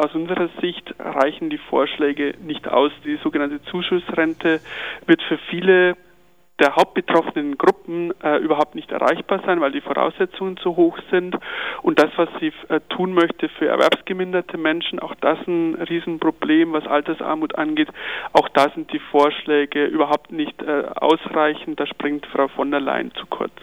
aus 0.00 0.14
unserer 0.14 0.48
Sicht 0.60 0.94
reichen 0.98 1.50
die 1.50 1.58
Vorschläge 1.58 2.34
nicht 2.42 2.66
aus. 2.68 2.92
Die 3.04 3.18
sogenannte 3.22 3.62
Zuschussrente 3.64 4.60
wird 5.06 5.22
für 5.22 5.38
viele 5.50 5.96
der 6.60 6.76
hauptbetroffenen 6.76 7.56
Gruppen 7.56 8.12
äh, 8.22 8.36
überhaupt 8.36 8.74
nicht 8.74 8.92
erreichbar 8.92 9.42
sein, 9.46 9.60
weil 9.60 9.72
die 9.72 9.80
Voraussetzungen 9.80 10.58
zu 10.58 10.76
hoch 10.76 10.98
sind. 11.10 11.36
Und 11.82 11.98
das, 11.98 12.10
was 12.16 12.28
sie 12.38 12.52
äh, 12.68 12.80
tun 12.90 13.14
möchte 13.14 13.48
für 13.48 13.66
erwerbsgeminderte 13.66 14.58
Menschen, 14.58 14.98
auch 14.98 15.14
das 15.20 15.38
ein 15.46 15.74
Riesenproblem, 15.74 16.72
was 16.72 16.86
Altersarmut 16.86 17.56
angeht. 17.56 17.88
Auch 18.32 18.48
da 18.50 18.70
sind 18.74 18.92
die 18.92 19.00
Vorschläge 19.10 19.86
überhaupt 19.86 20.32
nicht 20.32 20.62
äh, 20.62 20.84
ausreichend. 20.96 21.80
Da 21.80 21.86
springt 21.86 22.26
Frau 22.26 22.48
von 22.48 22.70
der 22.70 22.80
Leyen 22.80 23.10
zu 23.14 23.26
kurz. 23.26 23.54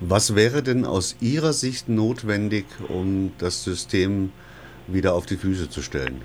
Was 0.00 0.34
wäre 0.34 0.64
denn 0.64 0.84
aus 0.84 1.16
Ihrer 1.20 1.52
Sicht 1.52 1.88
notwendig, 1.88 2.64
um 2.88 3.30
das 3.38 3.62
System 3.62 4.32
wieder 4.86 5.14
auf 5.14 5.26
die 5.26 5.36
Füße 5.36 5.68
zu 5.70 5.82
stellen? 5.82 6.22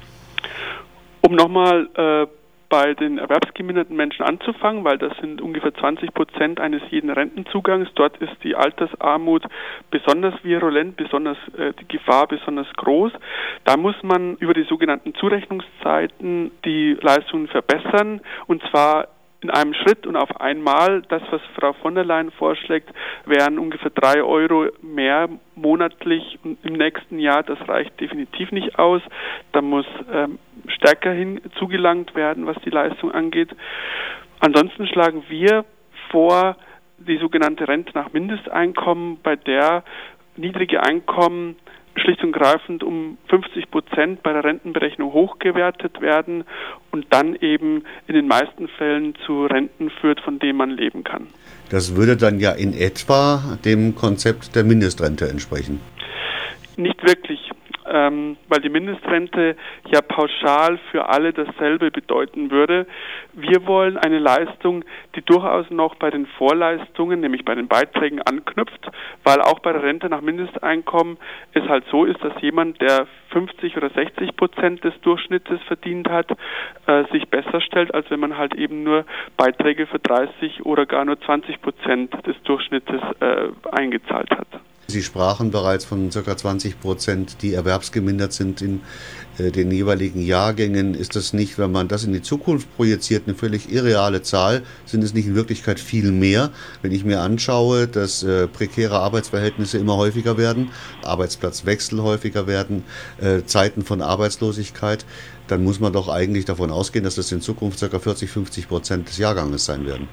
Um 1.21 1.36
nochmal 1.36 1.89
äh, 1.96 2.28
bei 2.70 2.93
den 2.93 3.18
erwerbsgeminderten 3.18 3.96
Menschen 3.96 4.24
anzufangen, 4.24 4.83
weil 4.83 4.97
das 4.97 5.16
sind 5.21 5.42
ungefähr 5.42 5.74
20 5.74 6.14
Prozent 6.14 6.60
eines 6.60 6.82
jeden 6.89 7.10
Rentenzugangs. 7.10 7.89
Dort 7.96 8.18
ist 8.18 8.36
die 8.43 8.56
Altersarmut 8.56 9.43
besonders 9.89 10.33
virulent, 10.43 10.97
besonders 10.97 11.38
äh, 11.57 11.74
die 11.80 11.88
Gefahr 11.88 12.28
besonders 12.28 12.68
groß. 12.75 13.14
Da 13.64 13.78
muss 13.78 13.96
man 14.04 14.36
über 14.38 14.54
die 14.54 14.64
sogenannten 14.64 15.14
Zurechnungszeiten 15.16 16.52
die 16.66 16.97
Leistungen 17.02 17.47
verbessern 17.47 18.21
und 18.47 18.61
zwar 18.69 19.08
in 19.41 19.50
einem 19.50 19.73
Schritt 19.73 20.07
und 20.07 20.15
auf 20.15 20.39
einmal. 20.41 21.04
Das, 21.09 21.21
was 21.29 21.41
Frau 21.55 21.73
von 21.73 21.96
der 21.96 22.05
Leyen 22.05 22.32
vorschlägt, 22.32 22.89
wären 23.25 23.60
ungefähr 23.60 23.91
drei 23.91 24.23
Euro 24.23 24.68
mehr 24.82 25.29
monatlich 25.55 26.39
im 26.43 26.73
nächsten 26.73 27.19
Jahr. 27.19 27.43
Das 27.43 27.60
reicht 27.68 28.00
definitiv 28.00 28.51
nicht 28.51 28.79
aus. 28.79 29.01
Da 29.51 29.61
muss 29.61 29.86
ähm, 30.11 30.39
stärker 30.68 31.11
hin 31.11 31.41
zugelangt 31.57 32.16
werden, 32.16 32.45
was 32.45 32.58
die 32.66 32.72
Leistung 32.72 33.11
angeht. 33.11 33.49
Ansonsten 34.39 34.88
schlagen 34.88 35.23
wir 35.29 35.66
vor, 36.09 36.55
die 36.97 37.17
sogenannte 37.17 37.67
Rente 37.67 37.91
nach 37.94 38.11
Mindesteinkommen, 38.11 39.19
bei 39.22 39.35
der 39.35 39.83
niedrige 40.35 40.83
Einkommen 40.83 41.57
schlicht 41.95 42.23
und 42.23 42.31
greifend 42.31 42.83
um 42.83 43.17
50 43.29 43.72
Prozent 43.72 43.86
bei 44.23 44.34
der 44.34 44.44
Rentenberechnung 44.44 45.12
hochgewertet 45.12 46.02
werden 46.02 46.44
und 46.92 47.08
dann 47.09 47.36
eben 47.36 47.84
in 48.08 48.16
den 48.16 48.28
meisten 48.28 48.67
Fällen 48.67 49.16
zu 49.26 49.45
Renten 49.45 49.90
führt, 49.90 50.20
von 50.22 50.40
denen 50.40 50.58
man 50.58 50.72
leben 50.72 51.03
kann. 51.03 51.28
Das 51.70 51.95
würde 51.95 52.16
dann 52.16 52.40
ja 52.40 52.52
in 52.52 52.73
etwa 52.73 53.58
dem 53.66 53.95
Konzept 53.95 54.56
der 54.56 54.64
Mindestrente 54.64 55.28
entsprechen. 55.28 55.80
Nicht 56.78 57.03
wirklich 57.03 57.52
ähm, 57.89 58.38
weil 58.47 58.61
die 58.61 58.69
Mindestrente 58.69 59.55
ja 59.88 60.02
pauschal 60.02 60.77
für 60.91 61.09
alle 61.09 61.33
dasselbe 61.33 61.91
bedeuten 61.91 62.52
würde. 62.52 62.88
Wir 63.33 63.66
wollen 63.66 63.97
eine 63.97 64.19
Leistung, 64.19 64.83
die 65.16 65.21
durchaus 65.21 65.69
noch 65.69 65.95
bei 65.95 66.09
den 66.09 66.25
Vorleistungen, 66.25 67.19
nämlich 67.19 67.45
bei 67.45 67.55
den 67.55 67.67
Beiträgen 67.67 68.21
anknüpft, 68.21 68.89
weil 69.23 69.41
auch 69.41 69.59
bei 69.59 69.73
der 69.73 69.83
Rente 69.83 70.09
nach 70.09 70.21
Mindesteinkommen 70.21 71.17
es 71.53 71.63
halt 71.67 71.85
so 71.91 72.05
ist, 72.05 72.23
dass 72.23 72.33
jemand, 72.41 72.81
der 72.81 73.07
50 73.31 73.77
oder 73.77 73.89
60 73.89 74.35
Prozent 74.35 74.83
des 74.83 74.99
Durchschnittes 75.01 75.61
verdient 75.67 76.09
hat, 76.09 76.31
äh, 76.88 77.03
sich 77.11 77.27
besser 77.29 77.61
stellt, 77.61 77.94
als 77.94 78.09
wenn 78.09 78.19
man 78.19 78.38
halt 78.38 78.55
eben 78.55 78.83
nur 78.83 79.05
Beiträge 79.35 79.88
für 79.88 79.99
30 79.99 80.66
oder 80.66 80.85
gar 80.85 81.05
nur 81.05 81.19
20 81.19 81.61
Prozent 81.61 82.13
des 82.25 82.41
Durchschnittes 82.44 83.01
äh, 83.19 83.49
eingezahlt 83.72 84.31
hat. 84.31 84.47
Sie 84.89 85.03
sprachen 85.03 85.52
bereits 85.52 85.83
von 85.83 86.09
ca. 86.11 86.38
20 86.38 86.80
Prozent, 86.80 87.41
die 87.41 87.53
erwerbsgemindert 87.53 88.31
sind 88.31 88.61
in 88.61 88.80
äh, 89.38 89.52
den 89.52 89.69
jeweiligen 89.69 90.21
Jahrgängen. 90.21 90.94
Ist 90.94 91.17
das 91.17 91.33
nicht, 91.33 91.57
wenn 91.57 91.73
man 91.73 91.89
das 91.89 92.05
in 92.05 92.13
die 92.13 92.21
Zukunft 92.21 92.73
projiziert, 92.77 93.23
eine 93.27 93.35
völlig 93.35 93.69
irreale 93.69 94.21
Zahl? 94.21 94.63
Sind 94.85 95.03
es 95.03 95.13
nicht 95.13 95.27
in 95.27 95.35
Wirklichkeit 95.35 95.81
viel 95.81 96.13
mehr? 96.13 96.52
Wenn 96.81 96.94
ich 96.94 97.03
mir 97.03 97.19
anschaue, 97.19 97.89
dass 97.89 98.23
äh, 98.23 98.47
prekäre 98.47 99.00
Arbeitsverhältnisse 99.00 99.78
immer 99.78 99.97
häufiger 99.97 100.38
werden, 100.38 100.69
Arbeitsplatzwechsel 101.03 102.01
häufiger 102.01 102.47
werden, 102.47 102.85
äh, 103.19 103.44
Zeiten 103.44 103.83
von 103.83 104.01
Arbeitslosigkeit, 104.01 105.06
dann 105.47 105.66
muss 105.66 105.81
man 105.81 105.91
doch 105.91 106.07
eigentlich 106.07 106.45
davon 106.45 106.72
ausgehen, 106.72 107.03
dass 107.03 107.16
das 107.16 107.29
in 107.33 107.41
Zukunft 107.41 107.81
ca. 107.81 108.00
40, 108.00 108.29
50 108.29 108.69
Prozent 108.69 109.09
des 109.09 109.17
Jahrganges 109.17 109.66
sein 109.66 109.85
werden. 109.85 110.07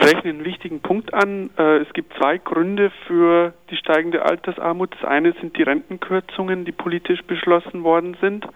Sprechen 0.00 0.28
einen 0.28 0.44
wichtigen 0.46 0.80
Punkt 0.80 1.12
an. 1.12 1.50
Äh, 1.58 1.78
es 1.78 1.92
gibt 1.92 2.14
zwei 2.14 2.38
Gründe 2.38 2.90
für 3.06 3.52
die 3.68 3.76
steigende 3.76 4.24
Altersarmut. 4.24 4.94
Das 4.94 5.04
eine 5.04 5.34
sind 5.34 5.58
die 5.58 5.62
Rentenkürzungen, 5.62 6.64
die 6.64 6.72
politisch 6.72 7.22
beschlossen 7.24 7.84
worden 7.84 8.16
sind 8.18 8.46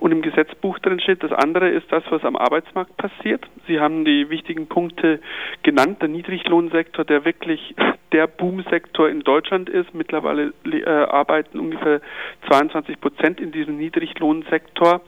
und 0.00 0.12
im 0.12 0.20
Gesetzbuch 0.20 0.78
drin 0.80 1.00
steht. 1.00 1.22
Das 1.22 1.32
andere 1.32 1.70
ist 1.70 1.90
das, 1.90 2.04
was 2.10 2.22
am 2.24 2.36
Arbeitsmarkt 2.36 2.94
passiert. 2.98 3.42
Sie 3.66 3.80
haben 3.80 4.04
die 4.04 4.28
wichtigen 4.28 4.66
Punkte 4.66 5.20
genannt. 5.62 6.02
Der 6.02 6.08
Niedriglohnsektor, 6.08 7.06
der 7.06 7.24
wirklich 7.24 7.74
der 8.12 8.26
Boomsektor 8.26 9.08
in 9.08 9.20
Deutschland 9.20 9.70
ist. 9.70 9.94
Mittlerweile 9.94 10.52
äh, 10.66 10.84
arbeiten 10.84 11.58
ungefähr 11.58 12.02
22 12.48 13.00
Prozent 13.00 13.40
in 13.40 13.50
diesem 13.50 13.78
Niedriglohnsektor. 13.78 15.00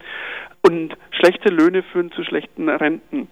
Und 0.67 0.97
schlechte 1.11 1.51
Löhne 1.51 1.83
führen 1.83 2.11
zu 2.13 2.25
schlechten 2.25 2.71
Renten. 2.71 3.29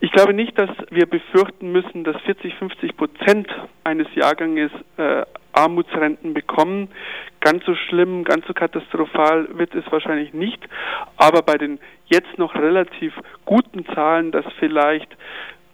Ich 0.00 0.10
glaube 0.12 0.32
nicht, 0.32 0.58
dass 0.58 0.70
wir 0.90 1.04
befürchten 1.04 1.72
müssen, 1.72 2.04
dass 2.04 2.16
40, 2.22 2.54
50 2.54 2.96
Prozent 2.96 3.48
eines 3.84 4.06
Jahrganges 4.14 4.70
äh, 4.96 5.26
Armutsrenten 5.52 6.32
bekommen. 6.32 6.88
Ganz 7.40 7.66
so 7.66 7.74
schlimm, 7.74 8.24
ganz 8.24 8.46
so 8.46 8.54
katastrophal 8.54 9.48
wird 9.58 9.74
es 9.74 9.84
wahrscheinlich 9.92 10.32
nicht. 10.32 10.66
Aber 11.18 11.42
bei 11.42 11.58
den 11.58 11.80
jetzt 12.06 12.38
noch 12.38 12.54
relativ 12.54 13.12
guten 13.44 13.84
Zahlen, 13.94 14.32
dass 14.32 14.46
vielleicht, 14.58 15.14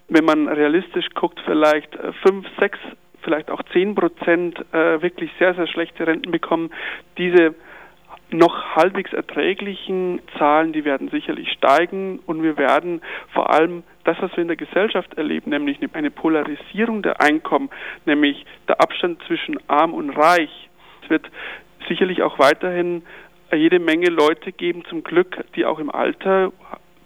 wenn 0.09 0.25
man 0.25 0.49
realistisch 0.49 1.09
guckt, 1.15 1.41
vielleicht 1.47 1.95
äh, 1.95 2.13
fünf, 2.27 2.49
sechs, 2.59 2.81
vielleicht 3.23 3.53
auch 3.53 3.63
zehn 3.73 3.95
Prozent 3.95 4.59
äh, 4.73 5.01
wirklich 5.03 5.31
sehr, 5.39 5.55
sehr 5.55 5.69
schlechte 5.69 6.05
Renten 6.05 6.33
bekommen, 6.33 6.71
diese 7.17 7.55
noch 8.31 8.75
halbwegs 8.75 9.13
erträglichen 9.13 10.21
Zahlen, 10.39 10.73
die 10.73 10.85
werden 10.85 11.09
sicherlich 11.11 11.51
steigen. 11.53 12.19
Und 12.27 12.43
wir 12.43 12.57
werden 12.57 13.01
vor 13.33 13.51
allem 13.51 13.83
das, 14.05 14.17
was 14.21 14.33
wir 14.33 14.43
in 14.43 14.49
der 14.49 14.57
Gesellschaft 14.57 15.15
erleben, 15.15 15.51
nämlich 15.51 15.79
eine 15.93 16.11
Polarisierung 16.11 17.03
der 17.03 17.21
Einkommen, 17.21 17.71
nämlich 18.05 18.45
der 18.69 18.81
Abstand 18.81 19.23
zwischen 19.27 19.59
arm 19.69 19.95
und 19.95 20.11
reich, 20.11 20.69
es 21.07 21.11
wird 21.11 21.31
sicherlich 21.89 22.23
auch 22.23 22.39
weiterhin 22.39 23.03
jede 23.53 23.79
Menge 23.79 24.09
Leute 24.09 24.51
geben, 24.53 24.85
zum 24.87 25.05
Glück, 25.05 25.45
die 25.55 25.65
auch 25.65 25.79
im 25.79 25.91
Alter 25.91 26.53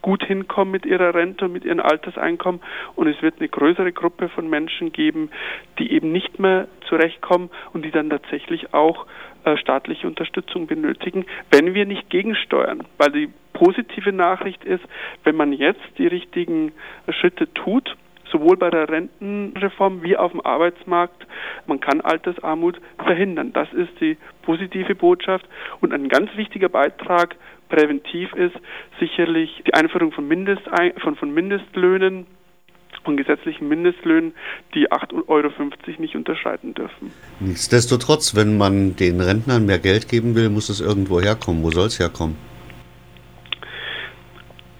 gut 0.02 0.24
hinkommen 0.24 0.72
mit 0.72 0.86
ihrer 0.86 1.14
Rente 1.14 1.44
und 1.44 1.52
mit 1.52 1.66
ihrem 1.66 1.80
Alterseinkommen. 1.80 2.62
Und 2.96 3.08
es 3.08 3.20
wird 3.20 3.34
eine 3.38 3.48
größere 3.48 3.92
Gruppe 3.92 4.30
von 4.30 4.48
Menschen 4.48 4.92
geben, 4.92 5.30
die 5.78 5.92
eben 5.92 6.12
nicht 6.12 6.38
mehr 6.38 6.68
zurechtkommen 6.88 7.50
und 7.74 7.84
die 7.84 7.90
dann 7.90 8.08
tatsächlich 8.08 8.72
auch 8.72 9.06
äh, 9.44 9.56
staatliche 9.56 10.06
Unterstützung 10.06 10.66
benötigen, 10.66 11.26
wenn 11.50 11.74
wir 11.74 11.86
nicht 11.86 12.10
gegensteuern. 12.10 12.84
Weil 12.98 13.12
die 13.12 13.28
positive 13.52 14.12
Nachricht 14.12 14.64
ist, 14.64 14.84
wenn 15.24 15.36
man 15.36 15.52
jetzt 15.52 15.80
die 15.98 16.06
richtigen 16.06 16.72
Schritte 17.08 17.52
tut, 17.54 17.96
sowohl 18.30 18.56
bei 18.56 18.70
der 18.70 18.88
Rentenreform 18.88 20.02
wie 20.02 20.16
auf 20.16 20.32
dem 20.32 20.40
Arbeitsmarkt. 20.40 21.26
Man 21.66 21.80
kann 21.80 22.00
Altersarmut 22.00 22.80
verhindern. 22.98 23.52
Das 23.52 23.72
ist 23.72 24.00
die 24.00 24.16
positive 24.42 24.94
Botschaft. 24.94 25.46
Und 25.80 25.92
ein 25.92 26.08
ganz 26.08 26.34
wichtiger 26.36 26.68
Beitrag 26.68 27.36
präventiv 27.68 28.32
ist 28.34 28.54
sicherlich 28.98 29.62
die 29.66 29.74
Einführung 29.74 30.12
von, 30.12 30.26
Mindest, 30.26 30.62
von, 30.98 31.16
von 31.16 31.32
Mindestlöhnen 31.32 32.26
und 33.04 33.16
gesetzlichen 33.16 33.68
Mindestlöhnen, 33.68 34.34
die 34.74 34.90
8,50 34.90 35.28
Euro 35.28 35.50
nicht 35.98 36.16
unterschreiten 36.16 36.74
dürfen. 36.74 37.12
Nichtsdestotrotz, 37.40 38.36
wenn 38.36 38.58
man 38.58 38.96
den 38.96 39.20
Rentnern 39.20 39.66
mehr 39.66 39.78
Geld 39.78 40.08
geben 40.08 40.34
will, 40.34 40.50
muss 40.50 40.68
es 40.68 40.80
irgendwo 40.80 41.20
herkommen. 41.20 41.62
Wo 41.62 41.70
soll 41.70 41.86
es 41.86 41.98
herkommen? 41.98 42.36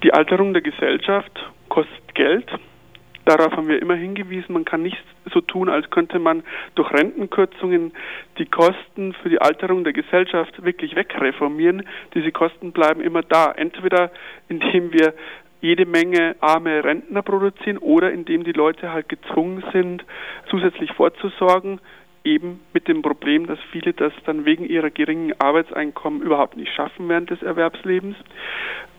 Die 0.03 0.13
Alterung 0.13 0.53
der 0.53 0.63
Gesellschaft 0.63 1.33
kostet 1.69 2.15
Geld. 2.15 2.47
Darauf 3.27 3.53
haben 3.53 3.69
wir 3.69 3.81
immer 3.81 3.95
hingewiesen. 3.95 4.55
Man 4.55 4.65
kann 4.65 4.83
nicht 4.83 4.97
so 5.33 5.41
tun, 5.41 5.69
als 5.69 5.91
könnte 5.91 6.19
man 6.19 6.43
durch 6.75 6.91
Rentenkürzungen 6.91 7.93
die 8.39 8.47
Kosten 8.47 9.13
für 9.23 9.29
die 9.29 9.41
Alterung 9.41 9.85
der 9.85 9.93
Gesellschaft 9.93 10.65
wirklich 10.65 10.97
wegreformieren. 10.97 11.87
Diese 12.15 12.33
Kosten 12.33 12.73
bleiben 12.73 13.03
immer 13.03 13.23
da. 13.23 13.53
Entweder 13.53 14.11
indem 14.49 14.93
wir 14.93 15.15
jede 15.61 15.87
Menge 15.87 16.37
arme 16.41 16.83
Rentner 16.85 17.23
produzieren 17.23 17.79
oder 17.79 18.13
indem 18.13 18.45
die 18.45 18.53
Leute 18.53 18.93
halt 18.93 19.09
gezwungen 19.09 19.63
sind, 19.73 20.05
zusätzlich 20.49 20.93
vorzusorgen, 20.93 21.81
eben 22.25 22.61
mit 22.73 22.89
dem 22.89 23.03
Problem, 23.03 23.47
dass 23.47 23.59
viele 23.73 23.93
das 23.93 24.13
dann 24.27 24.45
wegen 24.45 24.65
ihrer 24.67 24.91
geringen 24.91 25.33
Arbeitseinkommen 25.39 26.23
überhaupt 26.23 26.57
nicht 26.57 26.73
schaffen 26.75 27.09
während 27.09 27.31
des 27.31 27.43
Erwerbslebens. 27.43 28.17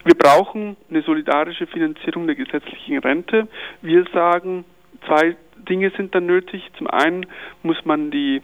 Wir 0.03 0.15
brauchen 0.15 0.77
eine 0.89 1.03
solidarische 1.03 1.67
Finanzierung 1.67 2.25
der 2.25 2.35
gesetzlichen 2.35 2.97
Rente. 2.97 3.47
Wir 3.81 4.05
sagen, 4.13 4.65
zwei 5.05 5.35
Dinge 5.69 5.91
sind 5.95 6.15
dann 6.15 6.25
nötig. 6.25 6.71
Zum 6.77 6.87
einen 6.87 7.27
muss 7.61 7.85
man 7.85 8.09
die 8.09 8.41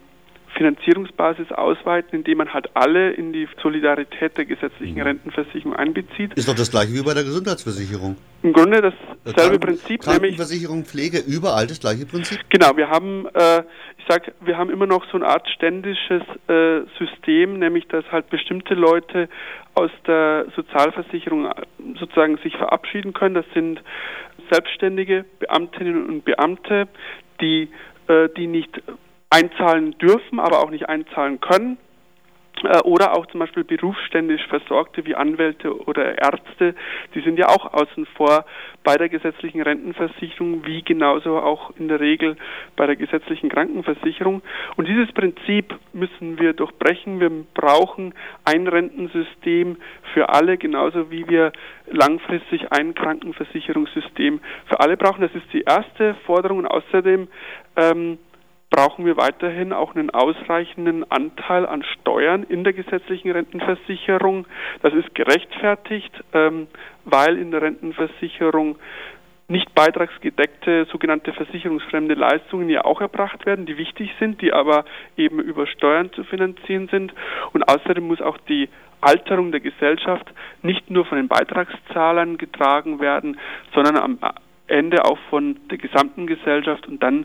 Finanzierungsbasis 0.56 1.52
ausweiten, 1.52 2.18
indem 2.18 2.38
man 2.38 2.52
halt 2.52 2.68
alle 2.74 3.10
in 3.12 3.32
die 3.32 3.48
Solidarität 3.62 4.36
der 4.36 4.44
gesetzlichen 4.46 4.96
mhm. 4.96 5.02
Rentenversicherung 5.02 5.76
einbezieht. 5.76 6.34
Ist 6.34 6.48
doch 6.48 6.54
das 6.54 6.70
gleiche 6.70 6.92
wie 6.94 7.02
bei 7.02 7.14
der 7.14 7.24
Gesundheitsversicherung. 7.24 8.16
Im 8.42 8.52
Grunde 8.52 8.92
dasselbe 9.24 9.58
Prinzip. 9.58 10.02
Krankenversicherung, 10.02 10.84
Pflege, 10.84 11.18
überall 11.18 11.66
das 11.66 11.80
gleiche 11.80 12.06
Prinzip? 12.06 12.38
Genau, 12.50 12.76
wir 12.76 12.88
haben, 12.88 13.26
äh, 13.34 13.60
ich 13.98 14.04
sag, 14.08 14.32
wir 14.40 14.56
haben 14.56 14.70
immer 14.70 14.86
noch 14.86 15.04
so 15.10 15.16
eine 15.16 15.26
Art 15.26 15.48
ständisches 15.48 16.22
äh, 16.48 16.80
System, 16.98 17.58
nämlich 17.58 17.86
dass 17.88 18.04
halt 18.10 18.30
bestimmte 18.30 18.74
Leute 18.74 19.28
aus 19.74 19.90
der 20.06 20.46
Sozialversicherung 20.56 21.46
äh, 21.46 21.52
sozusagen 21.98 22.38
sich 22.38 22.56
verabschieden 22.56 23.12
können. 23.12 23.34
Das 23.34 23.46
sind 23.54 23.82
selbstständige 24.50 25.24
Beamtinnen 25.38 26.08
und 26.08 26.24
Beamte, 26.24 26.88
die, 27.40 27.68
äh, 28.08 28.28
die 28.36 28.46
nicht 28.46 28.82
einzahlen 29.30 29.92
dürfen, 29.98 30.40
aber 30.40 30.60
auch 30.60 30.70
nicht 30.70 30.88
einzahlen 30.88 31.40
können. 31.40 31.78
Äh, 32.64 32.80
oder 32.82 33.16
auch 33.16 33.26
zum 33.26 33.40
Beispiel 33.40 33.64
berufsständisch 33.64 34.46
Versorgte 34.48 35.04
wie 35.04 35.14
Anwälte 35.14 35.76
oder 35.86 36.18
Ärzte, 36.18 36.74
die 37.14 37.20
sind 37.20 37.38
ja 37.38 37.48
auch 37.48 37.72
außen 37.72 38.06
vor 38.16 38.44
bei 38.84 38.96
der 38.96 39.08
gesetzlichen 39.08 39.60
Rentenversicherung, 39.60 40.64
wie 40.64 40.82
genauso 40.82 41.38
auch 41.38 41.72
in 41.78 41.88
der 41.88 42.00
Regel 42.00 42.36
bei 42.76 42.86
der 42.86 42.96
gesetzlichen 42.96 43.48
Krankenversicherung. 43.48 44.42
Und 44.76 44.88
dieses 44.88 45.12
Prinzip 45.12 45.74
müssen 45.92 46.38
wir 46.38 46.52
durchbrechen. 46.52 47.20
Wir 47.20 47.30
brauchen 47.54 48.14
ein 48.44 48.66
Rentensystem 48.66 49.76
für 50.14 50.30
alle, 50.30 50.56
genauso 50.58 51.10
wie 51.10 51.28
wir 51.28 51.52
langfristig 51.90 52.72
ein 52.72 52.94
Krankenversicherungssystem 52.94 54.40
für 54.66 54.80
alle 54.80 54.96
brauchen. 54.96 55.22
Das 55.22 55.34
ist 55.34 55.52
die 55.52 55.62
erste 55.62 56.14
Forderung. 56.26 56.58
Und 56.58 56.66
außerdem 56.66 57.28
ähm, 57.76 58.18
brauchen 58.70 59.06
wir 59.06 59.16
weiterhin 59.16 59.72
auch 59.72 59.94
einen 59.94 60.10
ausreichenden 60.10 61.10
Anteil 61.10 61.66
an 61.66 61.82
Steuern 61.82 62.44
in 62.44 62.64
der 62.64 62.72
gesetzlichen 62.72 63.30
Rentenversicherung. 63.30 64.46
Das 64.82 64.92
ist 64.94 65.14
gerechtfertigt, 65.14 66.12
ähm, 66.32 66.68
weil 67.04 67.38
in 67.38 67.50
der 67.50 67.62
Rentenversicherung 67.62 68.76
nicht 69.50 69.74
beitragsgedeckte 69.74 70.86
sogenannte 70.92 71.32
versicherungsfremde 71.32 72.14
Leistungen 72.14 72.68
ja 72.68 72.84
auch 72.84 73.00
erbracht 73.00 73.46
werden, 73.46 73.64
die 73.64 73.78
wichtig 73.78 74.10
sind, 74.18 74.42
die 74.42 74.52
aber 74.52 74.84
eben 75.16 75.40
über 75.40 75.66
Steuern 75.66 76.12
zu 76.12 76.22
finanzieren 76.24 76.88
sind. 76.88 77.14
Und 77.54 77.66
außerdem 77.66 78.06
muss 78.06 78.20
auch 78.20 78.36
die 78.48 78.68
Alterung 79.00 79.50
der 79.50 79.60
Gesellschaft 79.60 80.26
nicht 80.62 80.90
nur 80.90 81.06
von 81.06 81.16
den 81.16 81.28
Beitragszahlern 81.28 82.36
getragen 82.36 83.00
werden, 83.00 83.38
sondern 83.72 83.96
am 83.96 84.18
Ende 84.66 85.06
auch 85.06 85.18
von 85.30 85.56
der 85.70 85.78
gesamten 85.78 86.26
Gesellschaft 86.26 86.86
und 86.86 87.02
dann 87.02 87.24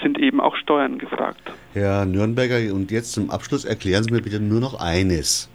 sind 0.00 0.18
eben 0.18 0.40
auch 0.40 0.56
Steuern 0.56 0.98
gefragt. 0.98 1.40
Herr 1.74 2.06
Nürnberger, 2.06 2.74
und 2.74 2.90
jetzt 2.90 3.12
zum 3.12 3.30
Abschluss 3.30 3.64
erklären 3.64 4.04
Sie 4.04 4.10
mir 4.10 4.22
bitte 4.22 4.40
nur 4.40 4.60
noch 4.60 4.74
eines. 4.74 5.48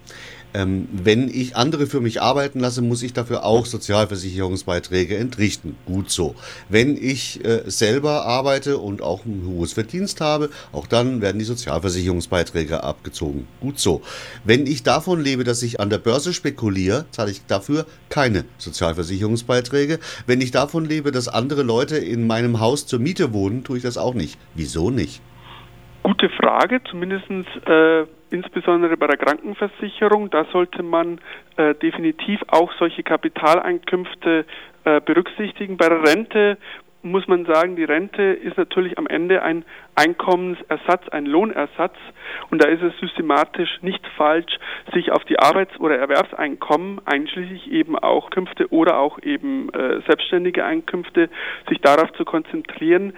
Ähm, 0.53 0.87
wenn 0.91 1.29
ich 1.29 1.55
andere 1.55 1.87
für 1.87 1.99
mich 1.99 2.21
arbeiten 2.21 2.59
lasse, 2.59 2.81
muss 2.81 3.03
ich 3.03 3.13
dafür 3.13 3.43
auch 3.43 3.65
Sozialversicherungsbeiträge 3.65 5.17
entrichten. 5.17 5.75
Gut 5.85 6.09
so. 6.09 6.35
Wenn 6.69 6.97
ich 6.97 7.43
äh, 7.45 7.63
selber 7.65 8.25
arbeite 8.25 8.77
und 8.77 9.01
auch 9.01 9.25
ein 9.25 9.43
hohes 9.45 9.73
Verdienst 9.73 10.21
habe, 10.21 10.49
auch 10.71 10.87
dann 10.87 11.21
werden 11.21 11.39
die 11.39 11.45
Sozialversicherungsbeiträge 11.45 12.83
abgezogen. 12.83 13.47
Gut 13.61 13.79
so. 13.79 14.01
Wenn 14.45 14.65
ich 14.65 14.83
davon 14.83 15.21
lebe, 15.21 15.43
dass 15.43 15.61
ich 15.61 15.79
an 15.79 15.89
der 15.89 15.97
Börse 15.97 16.33
spekuliere, 16.33 17.05
zahle 17.11 17.31
ich 17.31 17.41
dafür 17.47 17.85
keine 18.09 18.45
Sozialversicherungsbeiträge. 18.57 19.99
Wenn 20.25 20.41
ich 20.41 20.51
davon 20.51 20.85
lebe, 20.85 21.11
dass 21.11 21.27
andere 21.27 21.63
Leute 21.63 21.97
in 21.97 22.25
meinem 22.25 22.59
Haus 22.59 22.87
zur 22.87 22.99
Miete 22.99 23.33
wohnen, 23.33 23.63
tue 23.63 23.77
ich 23.77 23.83
das 23.83 23.97
auch 23.97 24.13
nicht. 24.13 24.37
Wieso 24.55 24.89
nicht? 24.89 25.21
Gute 26.07 26.29
Frage, 26.29 26.81
zumindest 26.89 27.27
äh, 27.65 28.05
insbesondere 28.29 28.95
bei 28.95 29.07
der 29.07 29.17
Krankenversicherung. 29.17 30.29
Da 30.29 30.45
sollte 30.53 30.81
man 30.81 31.19
äh, 31.57 31.75
definitiv 31.75 32.39
auch 32.47 32.71
solche 32.79 33.03
Kapitaleinkünfte 33.03 34.45
äh, 34.85 35.01
berücksichtigen. 35.01 35.75
Bei 35.75 35.89
der 35.89 36.01
Rente 36.03 36.57
muss 37.11 37.27
man 37.27 37.45
sagen, 37.45 37.75
die 37.75 37.83
Rente 37.83 38.21
ist 38.21 38.57
natürlich 38.57 38.97
am 38.97 39.07
Ende 39.07 39.41
ein 39.41 39.65
Einkommensersatz, 39.95 41.09
ein 41.09 41.25
Lohnersatz. 41.25 41.95
Und 42.51 42.63
da 42.63 42.69
ist 42.69 42.83
es 42.83 42.97
systematisch 42.99 43.81
nicht 43.81 44.05
falsch, 44.15 44.57
sich 44.93 45.11
auf 45.11 45.23
die 45.25 45.39
Arbeits- 45.39 45.79
oder 45.79 45.97
Erwerbseinkommen, 45.97 47.01
einschließlich 47.05 47.71
eben 47.71 47.97
auch 47.97 48.29
Künfte 48.29 48.71
oder 48.71 48.99
auch 48.99 49.19
eben 49.23 49.69
äh, 49.69 50.01
selbstständige 50.05 50.63
Einkünfte, 50.63 51.29
sich 51.67 51.81
darauf 51.81 52.11
zu 52.13 52.25
konzentrieren, 52.25 53.13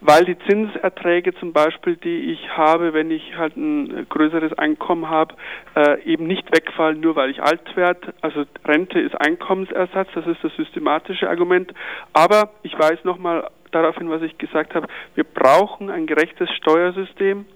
weil 0.00 0.24
die 0.24 0.38
Zinserträge 0.48 1.34
zum 1.34 1.52
Beispiel, 1.52 1.96
die 1.96 2.32
ich 2.32 2.56
habe, 2.56 2.94
wenn 2.94 3.10
ich 3.10 3.36
halt 3.36 3.56
ein 3.56 4.06
größeres 4.08 4.54
Einkommen 4.54 5.10
habe, 5.10 5.34
äh, 5.76 6.02
eben 6.04 6.26
nicht 6.26 6.50
wegfallen, 6.54 7.00
nur 7.00 7.14
weil 7.14 7.30
ich 7.30 7.42
alt 7.42 7.76
werde. 7.76 8.14
Also 8.22 8.44
Rente 8.64 8.98
ist 9.00 9.14
Einkommensersatz, 9.20 10.08
das 10.14 10.26
ist 10.26 10.42
das 10.42 10.54
systematische 10.56 11.28
Argument. 11.28 11.72
Aber 12.12 12.50
ich 12.62 12.78
weise 12.78 13.00
nochmal 13.32 13.50
darauf 13.70 13.96
hin, 13.96 14.10
was 14.10 14.22
ich 14.22 14.36
gesagt 14.38 14.74
habe, 14.74 14.86
wir 15.14 15.24
brauchen 15.24 15.90
ein 15.90 16.06
gerechtes 16.06 16.50
Steuersystem. 16.50 17.46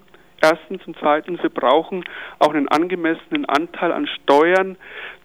Erstens 0.41 0.85
und 0.85 0.95
zweitens, 0.99 1.41
wir 1.41 1.49
brauchen 1.49 2.03
auch 2.39 2.53
einen 2.53 2.67
angemessenen 2.67 3.45
Anteil 3.45 3.91
an 3.91 4.07
Steuern 4.07 4.77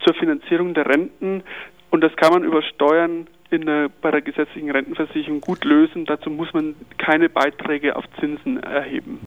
zur 0.05 0.15
Finanzierung 0.15 0.73
der 0.75 0.87
Renten. 0.87 1.43
Und 1.91 2.03
das 2.03 2.15
kann 2.17 2.33
man 2.33 2.45
über 2.45 2.63
Steuern 2.63 3.27
in 3.51 3.67
der, 3.67 3.91
bei 4.01 4.11
der 4.11 4.23
gesetzlichen 4.23 4.71
Rentenversicherung 4.71 5.43
gut 5.43 5.65
lösen. 5.65 6.07
Dazu 6.07 6.31
muss 6.31 6.53
man 6.55 6.75
keine 6.97 7.29
Beiträge 7.29 7.95
auf 7.97 8.05
Zinsen 8.21 8.63
erheben. 8.63 9.21